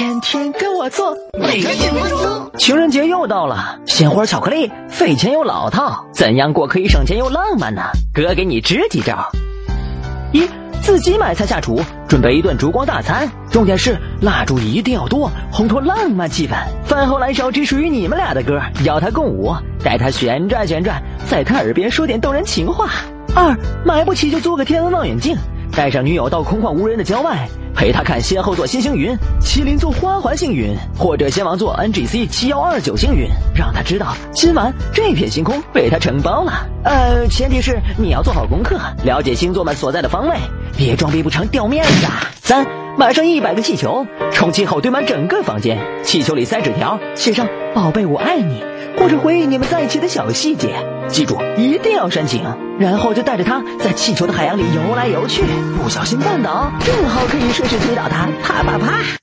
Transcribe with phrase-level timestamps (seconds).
[0.00, 2.50] 天天跟我做，每个节目中。
[2.56, 7.82] 情人节又到了，鲜花巧克力费钱又老套，怎样过可以省钱又浪漫呢？
[8.14, 9.30] 哥给你支几招。
[10.32, 10.48] 一，
[10.80, 11.78] 自己买菜下厨，
[12.08, 16.54] 准备一顿烛光大餐，重点是蜡烛一定要多，烘托浪漫气氛。
[16.86, 19.54] 饭后来首只属于你们俩的歌，邀他共舞，
[19.84, 22.88] 带他旋转旋转，在他耳边说点动人情话。
[23.34, 23.54] 二，
[23.84, 25.36] 买不起就租个天文望远镜，
[25.72, 27.48] 带上女友到空旷无人的郊外。
[27.72, 36.66] 陪她看仙后座新星云，麒麟座花环星云，或者仙王座 NGC 七幺二九星云，让她知道今晚这片星空被她承包了。
[36.84, 40.36] 呃，前提是你要做好功课，了解星座们所在的方位，
[40.76, 42.06] 别装逼不成掉面子。
[42.42, 42.66] 三，
[43.00, 48.62] 买上一百个气球，充气后堆满整个房间，气球里塞纸条，写上“宝贝我爱你”，
[49.00, 50.74] 或者回忆你们在一起的小细节。
[51.08, 52.44] 记住，一定要申请，
[52.78, 55.44] 然后就带着他在气球的海洋里游来游去，
[55.82, 59.16] 不小心绊倒，正好可以顺势推倒他，啪啪啪。